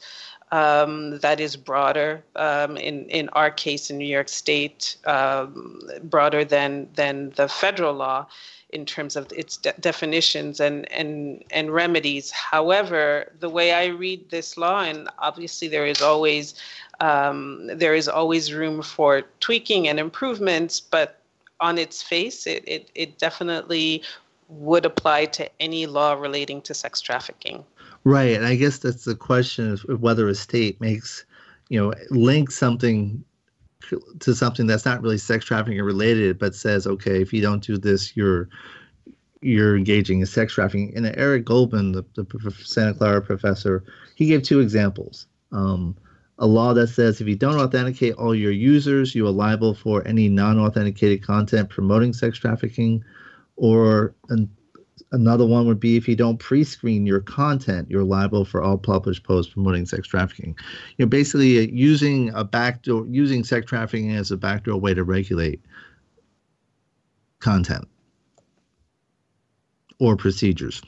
[0.49, 6.45] Um, that is broader um, in in our case in New York State, um, broader
[6.45, 8.27] than than the federal law
[8.71, 12.31] in terms of its de- definitions and, and, and remedies.
[12.31, 16.55] However, the way I read this law, and obviously there is always
[16.99, 21.21] um, there is always room for tweaking and improvements, but
[21.59, 24.01] on its face, it, it, it definitely
[24.49, 27.63] would apply to any law relating to sex trafficking.
[28.03, 31.25] Right, and I guess that's the question of whether a state makes,
[31.69, 33.23] you know, link something
[34.19, 37.77] to something that's not really sex trafficking related, but says, okay, if you don't do
[37.77, 38.49] this, you're
[39.41, 40.93] you're engaging in sex trafficking.
[40.95, 43.83] And Eric Goldman, the, the Santa Clara professor,
[44.15, 45.27] he gave two examples.
[45.51, 45.95] Um,
[46.39, 50.05] a law that says if you don't authenticate all your users, you are liable for
[50.07, 53.03] any non-authenticated content promoting sex trafficking,
[53.55, 54.49] or an,
[55.11, 59.23] another one would be if you don't pre-screen your content, you're liable for all published
[59.23, 60.57] posts promoting sex trafficking.
[60.97, 65.61] You're basically uh, using a backdoor, using sex trafficking as a backdoor way to regulate
[67.39, 67.87] content
[69.99, 70.81] or procedures.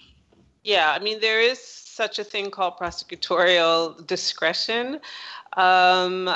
[0.64, 5.00] Yeah, I mean there is such a thing called prosecutorial discretion.
[5.60, 6.30] Um,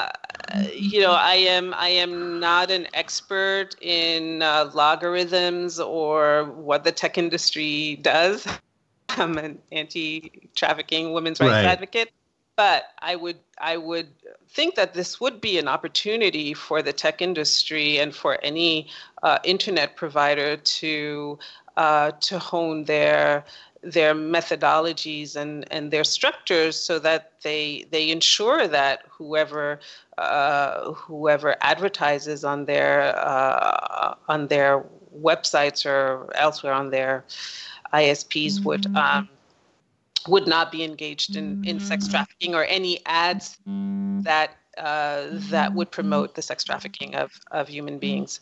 [0.76, 6.92] you know, I am I am not an expert in uh, logarithms or what the
[6.92, 8.46] tech industry does.
[9.10, 11.66] I'm an anti-trafficking women's rights right.
[11.66, 12.12] advocate,
[12.58, 14.10] but I would I would
[14.50, 18.90] think that this would be an opportunity for the tech industry and for any
[19.24, 21.40] uh, internet provider to
[21.78, 23.46] uh, to hone their
[23.84, 29.80] their methodologies and, and their structures so that they they ensure that whoever
[30.18, 34.84] uh, whoever advertises on their uh, on their
[35.16, 37.26] websites or elsewhere on their
[37.94, 38.66] ISPs mm-hmm.
[38.66, 39.28] would um,
[40.28, 45.92] would not be engaged in, in sex trafficking or any ads that uh, that would
[45.92, 48.40] promote the sex trafficking of, of human beings.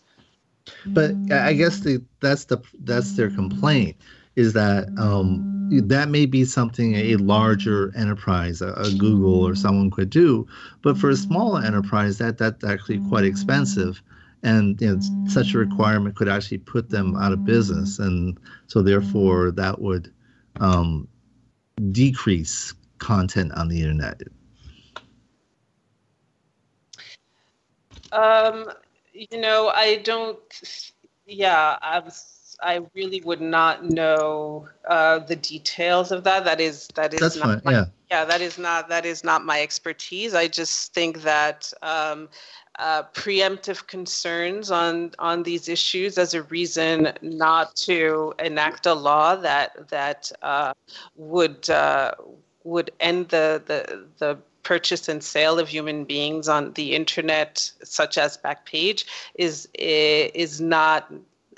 [0.85, 3.97] But I guess the that's the that's their complaint
[4.35, 9.91] is that um, that may be something a larger enterprise, a, a, Google or someone
[9.91, 10.47] could do,
[10.81, 14.01] but for a smaller enterprise, that that's actually quite expensive,
[14.43, 18.81] and you know, such a requirement could actually put them out of business, and so
[18.81, 20.11] therefore that would
[20.59, 21.07] um,
[21.91, 24.21] decrease content on the internet.
[28.11, 28.69] Um,
[29.13, 30.39] you know, I don't.
[31.25, 36.45] Yeah, I was I really would not know uh, the details of that.
[36.45, 37.61] That is that is That's not fine.
[37.65, 37.85] My, yeah.
[38.09, 40.33] Yeah, that is not that is not my expertise.
[40.35, 42.27] I just think that um,
[42.77, 49.35] uh, preemptive concerns on on these issues as a reason not to enact a law
[49.35, 50.73] that that uh,
[51.15, 52.11] would uh,
[52.63, 58.17] would end the the the purchase and sale of human beings on the internet, such
[58.17, 59.05] as Backpage,
[59.35, 61.11] is is not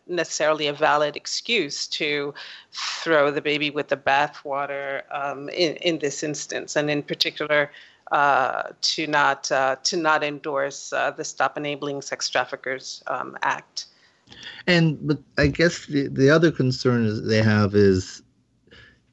[0.08, 2.34] necessarily a valid excuse to
[2.72, 7.72] throw the baby with the bathwater um, in, in this instance, and in particular,
[8.12, 13.86] uh, to not uh, to not endorse uh, the Stop Enabling Sex Traffickers um, Act.
[14.68, 18.22] And but I guess the, the other concern is they have is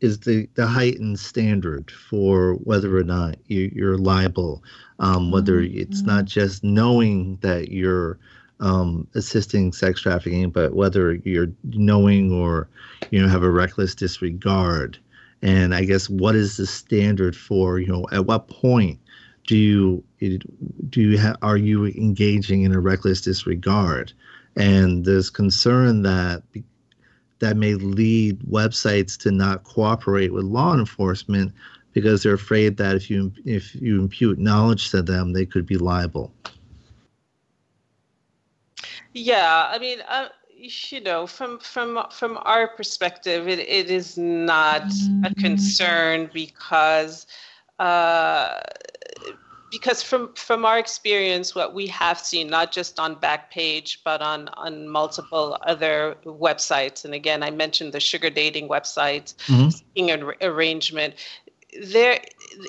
[0.01, 4.63] is the, the heightened standard for whether or not you, you're liable,
[4.99, 8.19] um, whether it's not just knowing that you're
[8.61, 12.69] um, assisting sex trafficking, but whether you're knowing or
[13.11, 14.99] you know have a reckless disregard.
[15.43, 18.99] And I guess what is the standard for you know at what point
[19.47, 20.05] do you
[20.91, 24.13] do you ha- are you engaging in a reckless disregard?
[24.57, 26.43] And there's concern that
[27.39, 31.53] that may lead websites to not cooperate with law enforcement
[31.93, 35.79] because they're afraid that if you if you impute knowledge to them, they could be
[35.79, 36.33] liable.
[39.13, 40.29] Yeah, I mean, uh,
[40.61, 44.85] you know, from from from our perspective, it, it is not
[45.25, 47.27] a concern because
[47.79, 48.61] uh,
[49.71, 54.49] because from from our experience, what we have seen, not just on Backpage, but on
[54.55, 59.71] on multiple other websites, and again, I mentioned the sugar dating websites, mm-hmm.
[59.71, 61.15] seeking an arrangement.
[61.79, 62.21] There,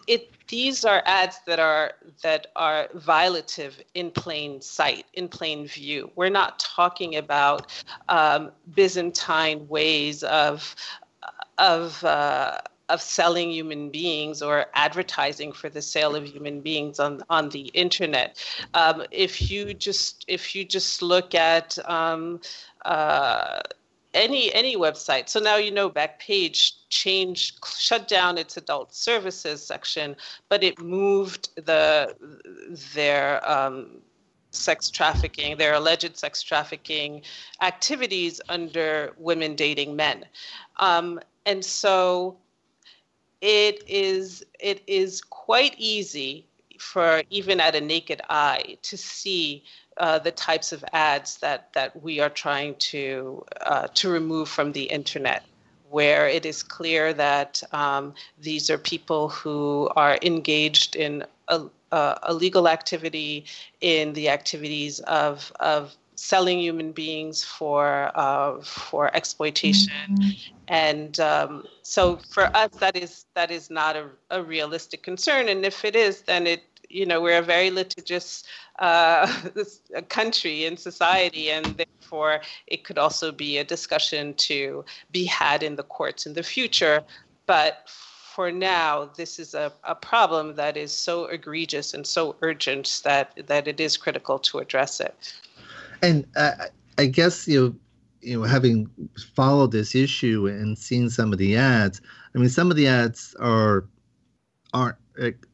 [0.07, 1.93] it these are ads that are
[2.23, 6.11] that are violative in plain sight, in plain view.
[6.15, 10.75] We're not talking about um, Byzantine ways of
[11.57, 12.57] of uh,
[12.89, 17.67] of selling human beings or advertising for the sale of human beings on on the
[17.73, 18.37] internet.
[18.73, 22.41] Um, if you just if you just look at um,
[22.83, 23.61] uh,
[24.13, 25.29] any any website.
[25.29, 30.15] So now you know Backpage changed shut down its adult services section,
[30.49, 32.15] but it moved the
[32.93, 34.01] their um,
[34.51, 37.21] sex trafficking, their alleged sex trafficking
[37.61, 40.25] activities under women dating men,
[40.77, 42.37] um, and so
[43.41, 46.45] it is it is quite easy
[46.79, 49.63] for even at a naked eye to see
[49.97, 54.71] uh, the types of ads that that we are trying to uh, to remove from
[54.71, 55.43] the internet
[55.91, 61.61] where it is clear that um, these are people who are engaged in a,
[61.91, 63.45] a, a, legal activity
[63.81, 70.29] in the activities of, of selling human beings for uh, for exploitation, mm-hmm.
[70.67, 75.49] and um, so for us that is that is not a, a realistic concern.
[75.49, 76.63] And if it is, then it
[76.93, 78.43] you know we're a very litigious
[78.79, 79.31] uh,
[80.09, 85.75] country and society, and therefore it could also be a discussion to be had in
[85.75, 87.03] the courts in the future.
[87.45, 87.89] But
[88.33, 93.33] for now, this is a, a problem that is so egregious and so urgent that
[93.47, 95.33] that it is critical to address it.
[96.01, 96.51] And uh,
[96.97, 97.75] I guess you know,
[98.21, 98.89] you know, having
[99.35, 102.01] followed this issue and seen some of the ads,
[102.33, 103.85] I mean, some of the ads are
[104.73, 105.00] aren't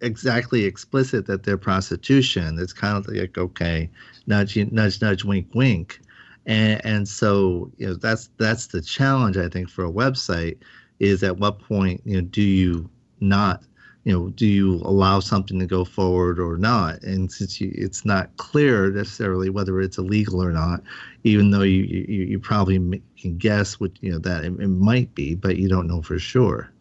[0.02, 2.58] exactly explicit that they're prostitution.
[2.60, 3.90] It's kind of like okay,
[4.26, 6.00] nudge, nudge, nudge, wink, wink,
[6.46, 10.58] and and so you know that's that's the challenge I think for a website
[11.00, 12.90] is at what point you know do you
[13.20, 13.64] not
[14.04, 17.02] you know do you allow something to go forward or not?
[17.04, 20.82] And since you, it's not clear necessarily whether it's illegal or not
[21.24, 25.14] even though you you, you probably can guess what you know that it, it might
[25.16, 26.72] be but you don't know for sure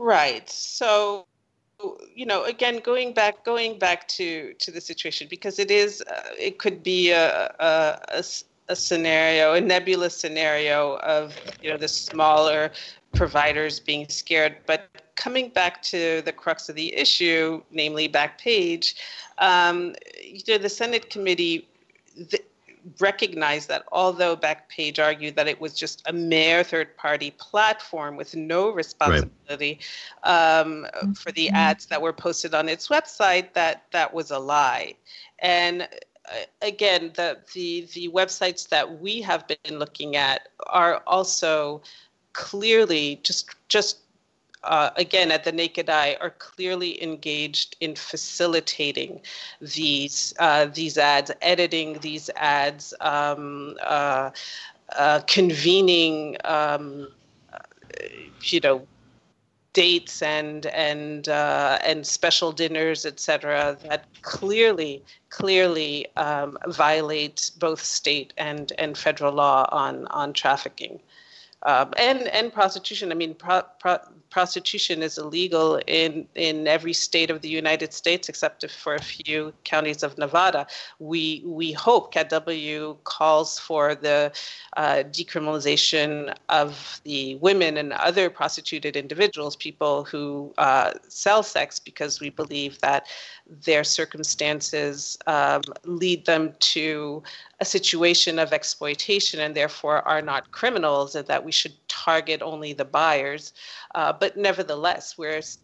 [0.00, 1.26] right so
[2.14, 6.22] you know again going back going back to to the situation because it is uh,
[6.38, 8.24] it could be a, a, a,
[8.70, 12.70] a scenario, a nebulous scenario of you know the smaller
[13.14, 14.56] providers being scared.
[14.66, 18.94] But coming back to the crux of the issue, namely Backpage,
[19.38, 21.68] um, you know the Senate committee.
[22.16, 22.44] Th-
[23.00, 28.34] recognized that although Backpage argued that it was just a mere third party platform with
[28.34, 29.80] no responsibility
[30.24, 30.58] right.
[30.60, 34.94] um, for the ads that were posted on its website, that that was a lie.
[35.40, 35.88] And
[36.62, 41.82] again, the, the, the websites that we have been looking at are also
[42.32, 43.98] clearly just just
[44.64, 49.20] uh, again at the naked eye are clearly engaged in facilitating
[49.60, 54.30] these uh, these ads, editing these ads, um, uh,
[54.96, 57.08] uh convening, um,
[58.42, 58.86] you know,
[59.72, 63.78] dates and and uh, and special dinners, etc.
[63.88, 71.00] That clearly clearly um, violate both state and and federal law on on trafficking.
[71.64, 73.12] Um, and and prostitution.
[73.12, 73.98] I mean, pro, pro,
[74.30, 79.52] prostitution is illegal in in every state of the United States except for a few
[79.64, 80.66] counties of Nevada.
[81.00, 84.32] We we hope CATW calls for the
[84.76, 92.20] uh, decriminalization of the women and other prostituted individuals, people who uh, sell sex, because
[92.20, 93.06] we believe that
[93.64, 97.22] their circumstances um, lead them to
[97.60, 102.72] a situation of exploitation and therefore are not criminals, and that we should target only
[102.72, 103.52] the buyers.
[103.94, 105.58] Uh, but nevertheless, whereas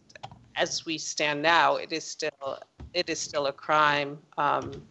[0.57, 2.59] as we stand now, it is still
[2.95, 4.19] it is still a crime.
[4.39, 4.83] Um,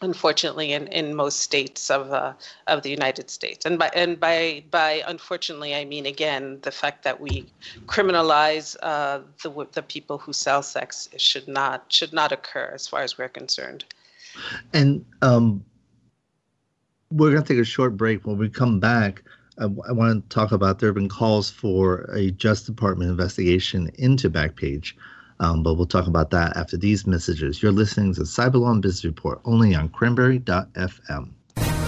[0.00, 2.32] unfortunately in, in most states of uh,
[2.66, 3.64] of the United States.
[3.64, 7.46] And by and by by unfortunately I mean again the fact that we
[7.86, 13.02] criminalize uh, the the people who sell sex should not should not occur as far
[13.02, 13.84] as we're concerned.
[14.72, 15.64] And um,
[17.12, 18.26] we're going to take a short break.
[18.26, 19.22] When we come back,
[19.58, 23.90] I, I want to talk about there have been calls for a Justice Department investigation
[23.98, 24.94] into Backpage.
[25.40, 27.62] Um, but we'll talk about that after these messages.
[27.62, 31.30] You're listening to Cyberlaw and Business Report only on cranberry.fm.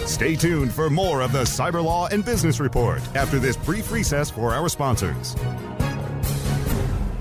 [0.07, 4.53] Stay tuned for more of the Cyberlaw and Business Report after this brief recess for
[4.53, 5.35] our sponsors.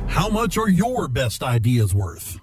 [0.07, 2.42] How much are your best ideas worth?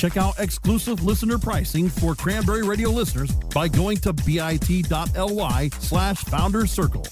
[0.00, 6.70] Check out exclusive listener pricing for Cranberry Radio listeners by going to bit.ly slash founders
[6.70, 7.04] circle.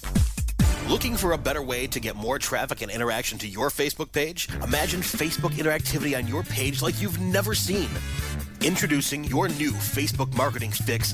[0.89, 4.49] Looking for a better way to get more traffic and interaction to your Facebook page?
[4.63, 7.89] Imagine Facebook interactivity on your page like you've never seen.
[8.61, 11.13] Introducing your new Facebook marketing fix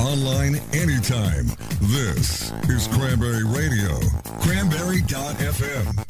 [0.00, 1.46] Online anytime.
[1.82, 3.98] This is Cranberry Radio.
[4.40, 6.04] Cranberry.fm.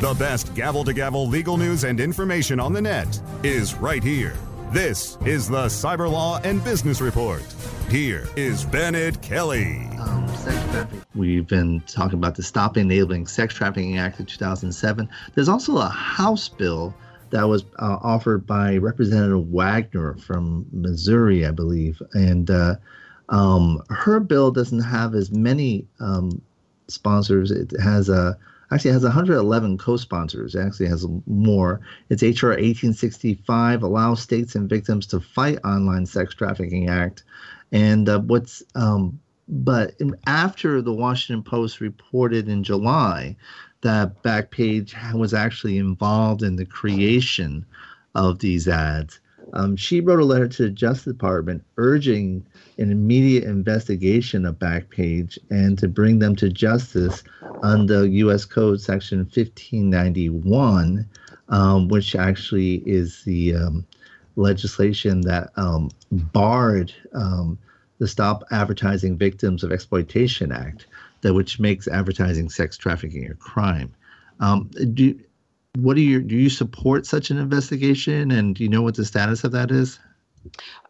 [0.00, 4.34] The best gavel to gavel legal news and information on the net is right here.
[4.70, 7.42] This is the Cyber Law and Business Report.
[7.88, 9.88] Here is Bennet Kelley.
[9.98, 11.04] Um, sex trafficking.
[11.16, 15.08] We've been talking about the Stop Enabling Sex Trafficking Act of 2007.
[15.34, 16.94] There's also a House bill
[17.30, 22.00] that was uh, offered by Representative Wagner from Missouri, I believe.
[22.12, 22.76] And uh,
[23.28, 26.40] um, her bill doesn't have as many um,
[26.88, 27.50] sponsors.
[27.50, 28.38] It has a
[28.70, 30.54] actually has 111 co-sponsors.
[30.54, 31.80] It actually has more.
[32.08, 37.22] It's HR 1865 allows states and victims to fight online sex trafficking act.
[37.72, 39.94] And uh, what's um, but
[40.26, 43.36] after the Washington Post reported in July
[43.84, 47.64] that Backpage was actually involved in the creation
[48.14, 49.20] of these ads,
[49.52, 52.44] um, she wrote a letter to the Justice Department urging
[52.78, 57.22] an immediate investigation of Backpage and to bring them to justice
[57.62, 58.44] under U.S.
[58.44, 61.08] Code Section 1591,
[61.50, 63.86] um, which actually is the um,
[64.36, 67.58] legislation that um, barred um,
[67.98, 70.86] the Stop Advertising Victims of Exploitation Act,
[71.24, 73.92] that which makes advertising sex trafficking a crime.
[74.40, 75.18] Um, do
[75.76, 76.36] what do you do?
[76.36, 79.98] You support such an investigation, and do you know what the status of that is?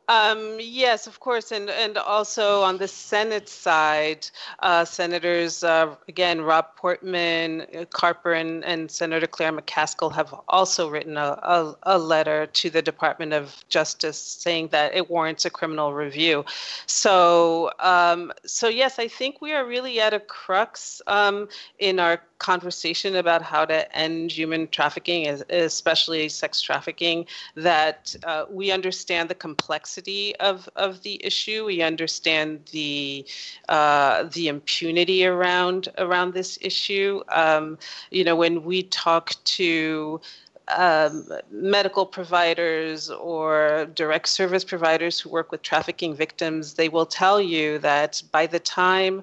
[0.08, 4.28] Um, yes, of course, and and also on the Senate side,
[4.58, 10.90] uh, senators uh, again Rob Portman, uh, Carper, and, and Senator Claire McCaskill have also
[10.90, 15.50] written a, a, a, letter to the Department of Justice saying that it warrants a
[15.50, 16.44] criminal review.
[16.84, 21.48] So um, so yes, I think we are really at a crux um,
[21.78, 27.26] in our conversation about how to end human trafficking, especially sex trafficking.
[27.54, 31.64] That uh, we understand the complexity of, of the issue.
[31.64, 33.24] We understand the
[33.68, 37.22] uh, the impunity around around this issue.
[37.42, 37.78] Um,
[38.10, 39.26] you know, when we talk
[39.58, 40.20] to
[40.68, 47.40] um, medical providers or direct service providers who work with trafficking victims, they will tell
[47.40, 49.22] you that by the time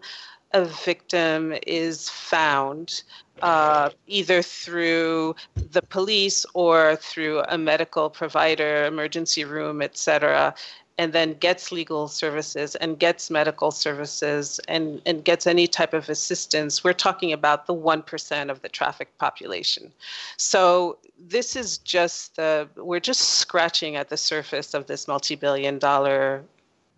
[0.54, 3.04] a victim is found,
[3.42, 10.54] uh, either through the police or through a medical provider, emergency room, etc.,
[10.98, 16.10] and then gets legal services and gets medical services and, and gets any type of
[16.10, 19.92] assistance, we're talking about the 1% of the trafficked population.
[20.38, 25.80] So this is just the, we're just scratching at the surface of this multi billion
[25.80, 26.44] dollar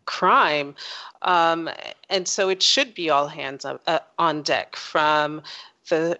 [0.05, 0.75] crime.
[1.21, 1.69] Um,
[2.09, 5.41] and so it should be all hands on, uh, on deck from
[5.89, 6.17] the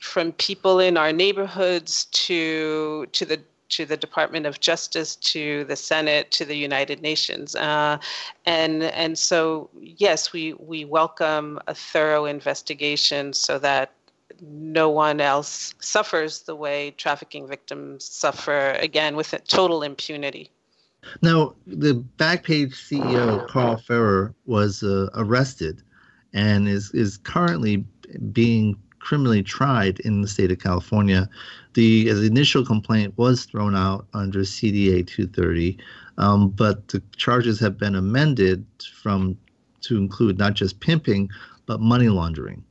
[0.00, 5.76] from people in our neighborhoods to to the to the Department of Justice, to the
[5.76, 7.98] Senate, to the United Nations, uh,
[8.46, 13.92] and and so yes, we we welcome a thorough investigation so that
[14.40, 20.50] no one else suffers the way trafficking victims suffer again with total impunity.
[21.22, 25.82] Now, the Backpage CEO Carl Ferrer was uh, arrested
[26.32, 27.84] and is is currently
[28.32, 31.28] being criminally tried in the state of California.
[31.74, 35.78] The, the initial complaint was thrown out under CDA 230,
[36.18, 38.66] um, but the charges have been amended
[39.00, 39.38] from
[39.82, 41.30] to include not just pimping
[41.66, 42.64] but money laundering.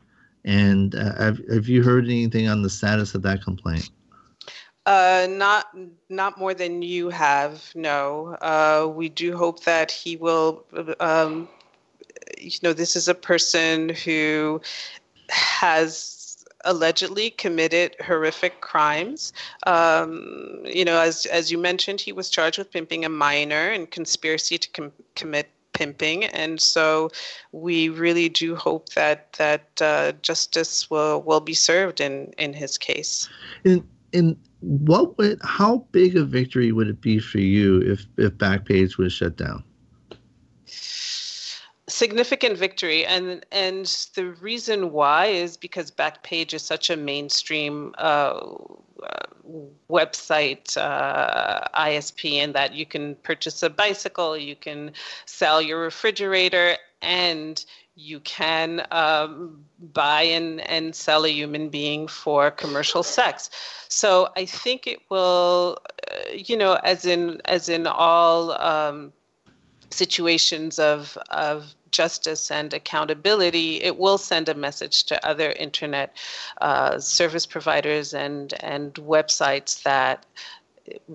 [0.44, 3.90] And uh, have, have you heard anything on the status of that complaint?
[4.88, 5.76] Uh, not
[6.08, 7.70] not more than you have.
[7.76, 10.64] No, uh, we do hope that he will.
[11.02, 11.50] Um,
[12.38, 14.62] you know, this is a person who
[15.28, 19.34] has allegedly committed horrific crimes.
[19.66, 23.92] Um, you know, as as you mentioned, he was charged with pimping a minor and
[23.92, 27.12] conspiracy to com- commit pimping, and so
[27.52, 32.78] we really do hope that that uh, justice will will be served in in his
[32.78, 33.28] case.
[33.66, 38.34] In in what would how big a victory would it be for you if if
[38.34, 39.64] Backpage was shut down?
[41.90, 43.86] significant victory and and
[44.16, 48.42] the reason why is because backpage is such a mainstream uh,
[49.90, 54.92] website uh, isp and that you can purchase a bicycle you can
[55.26, 57.66] sell your refrigerator and
[58.00, 63.50] you can um, buy and, and sell a human being for commercial sex.
[63.90, 65.80] So i think it will
[66.12, 69.12] uh, you know as in as in all um,
[69.90, 76.16] situations of of justice and accountability, it will send a message to other internet
[76.62, 80.26] uh, service providers and and websites that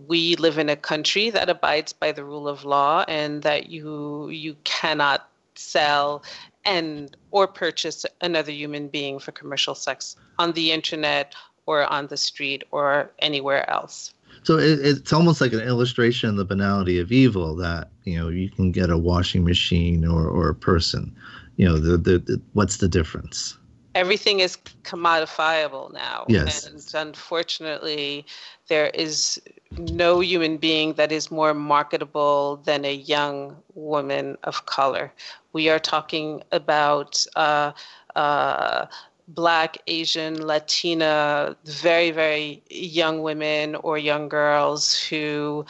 [0.09, 4.29] we live in a country that abides by the rule of law and that you
[4.29, 6.23] you cannot sell
[6.65, 11.35] and or purchase another human being for commercial sex on the internet
[11.67, 14.15] or on the street or anywhere else.
[14.45, 18.29] So it, it's almost like an illustration of the banality of evil that you know
[18.29, 21.15] you can get a washing machine or, or a person.
[21.57, 23.57] You know the, the, the what's the difference?
[23.95, 26.25] Everything is commodifiable now.
[26.29, 26.67] Yes.
[26.67, 28.27] And unfortunately,
[28.69, 29.41] there is
[29.77, 35.13] no human being that is more marketable than a young woman of color.
[35.53, 37.73] We are talking about uh,
[38.15, 38.87] uh,
[39.29, 45.65] Black, Asian, Latina, very, very young women or young girls who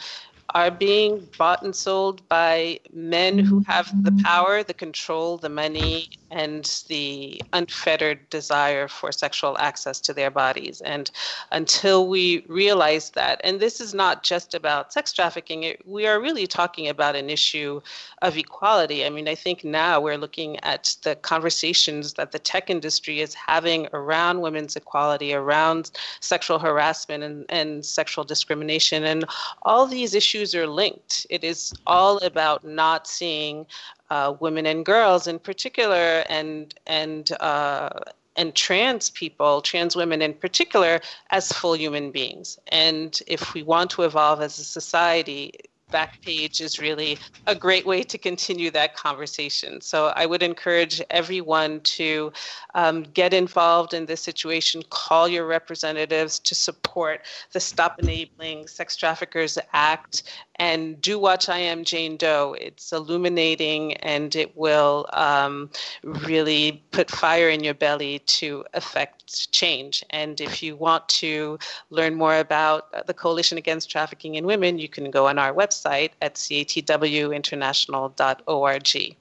[0.53, 6.09] are being bought and sold by men who have the power, the control, the money,
[6.33, 10.81] and the unfettered desire for sexual access to their bodies.
[10.81, 11.11] And
[11.51, 16.19] until we realize that, and this is not just about sex trafficking, it, we are
[16.19, 17.81] really talking about an issue
[18.23, 19.05] of equality.
[19.05, 23.35] I mean, I think now we're looking at the conversations that the tech industry is
[23.35, 29.03] having around women's equality, around sexual harassment and, and sexual discrimination.
[29.03, 29.25] And
[29.61, 31.27] all these issues are linked.
[31.29, 33.67] It is all about not seeing
[34.13, 37.89] uh, women and girls in particular, and and uh,
[38.35, 41.01] and trans people, trans women in particular,
[41.31, 42.59] as full human beings.
[42.67, 45.51] And if we want to evolve as a society,
[45.93, 49.79] Backpage is really a great way to continue that conversation.
[49.79, 52.33] So I would encourage everyone to
[52.73, 58.95] um, get involved in this situation, call your representatives to support the Stop Enabling Sex
[58.95, 60.23] Traffickers Act,
[60.57, 62.55] and do watch I Am Jane Doe.
[62.59, 65.71] It's illuminating and it will um,
[66.03, 70.03] really put fire in your belly to affect change.
[70.11, 71.57] And if you want to
[71.89, 76.11] learn more about the Coalition Against Trafficking in Women, you can go on our website
[76.21, 79.17] at catwinternational.org.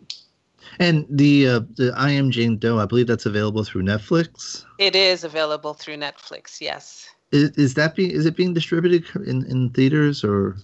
[0.78, 4.64] And the uh, the I Am Jane Doe, I believe that's available through Netflix.
[4.78, 6.60] It is available through Netflix.
[6.60, 7.08] Yes.
[7.30, 10.56] Is, is that be is it being distributed in, in theaters or?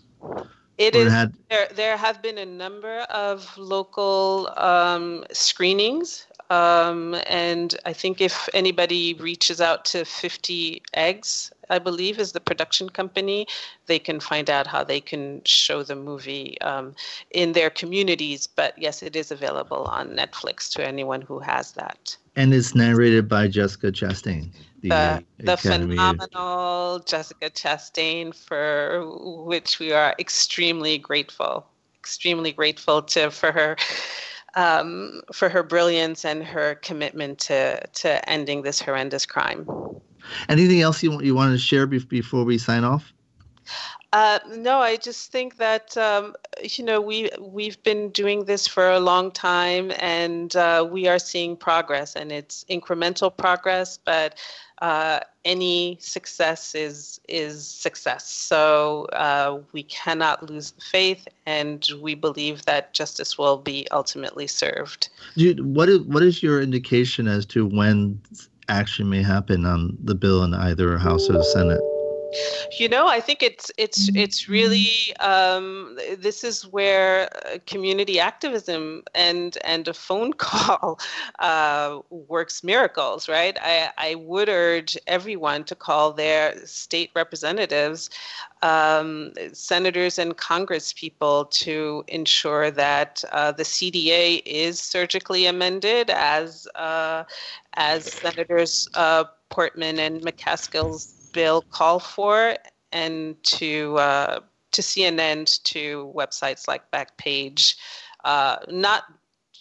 [0.78, 1.12] It is.
[1.12, 1.34] Had...
[1.50, 8.48] There, there have been a number of local um, screenings, um, and I think if
[8.54, 13.46] anybody reaches out to 50 Eggs, I believe is the production company,
[13.86, 16.94] they can find out how they can show the movie um,
[17.32, 18.46] in their communities.
[18.46, 22.16] But yes, it is available on Netflix to anyone who has that.
[22.38, 24.52] And it's narrated by Jessica Chastain.
[24.82, 29.04] The, the, the phenomenal Jessica Chastain, for
[29.44, 31.66] which we are extremely grateful.
[31.98, 33.76] Extremely grateful to for her
[34.54, 39.66] um, for her brilliance and her commitment to to ending this horrendous crime.
[40.48, 43.12] Anything else you want you want to share before we sign off?
[44.12, 48.90] Uh, no, I just think that um, you know we we've been doing this for
[48.90, 54.38] a long time, and uh, we are seeing progress, and it's incremental progress, but
[54.80, 58.26] uh, any success is is success.
[58.30, 64.46] So uh, we cannot lose the faith, and we believe that justice will be ultimately
[64.46, 65.10] served.
[65.36, 68.22] what is what is your indication as to when
[68.70, 71.97] action may happen on the bill in either House or Senate?
[72.72, 79.02] You know, I think it's it's it's really um, this is where uh, community activism
[79.14, 81.00] and and a phone call
[81.38, 83.56] uh, works miracles, right?
[83.62, 88.10] I, I would urge everyone to call their state representatives,
[88.62, 96.68] um, senators, and Congress people to ensure that uh, the CDA is surgically amended as
[96.74, 97.24] uh,
[97.74, 102.56] as Senators uh, Portman and McCaskill's bill call for
[102.92, 104.40] and to uh,
[104.72, 107.76] to see an end to websites like Backpage,
[108.24, 109.04] uh, not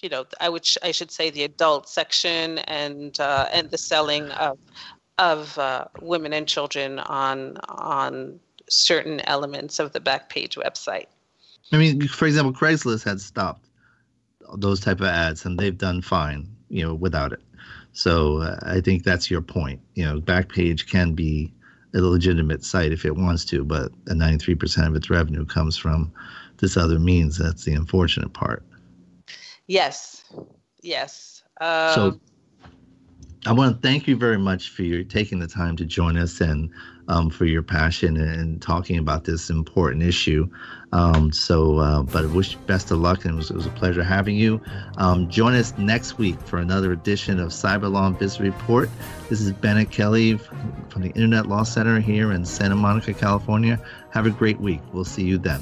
[0.01, 3.77] you know I would sh- I should say the adult section and uh, and the
[3.77, 4.57] selling of
[5.17, 8.39] of uh, women and children on on
[8.69, 11.07] certain elements of the Backpage website.
[11.71, 13.65] I mean, for example, Craigslist had stopped
[14.55, 17.41] those type of ads, and they've done fine, you know, without it.
[17.93, 19.81] So uh, I think that's your point.
[19.95, 21.51] You know, Backpage can be
[22.03, 26.11] a legitimate site if it wants to, but 93% of its revenue comes from
[26.57, 27.37] this other means.
[27.37, 28.63] That's the unfortunate part.
[29.67, 30.23] Yes,
[30.81, 31.43] yes.
[31.59, 32.19] Um, so
[33.47, 36.41] I want to thank you very much for your taking the time to join us
[36.41, 36.69] and
[37.07, 40.49] um, for your passion and talking about this important issue.
[40.91, 43.65] Um, so, uh, but I wish you best of luck, and it was, it was
[43.65, 44.59] a pleasure having you.
[44.97, 48.89] Um, join us next week for another edition of Cyber Law and Report.
[49.29, 50.35] This is Bennet Kelley
[50.89, 53.79] from the Internet Law Center here in Santa Monica, California.
[54.09, 54.81] Have a great week.
[54.91, 55.61] We'll see you then.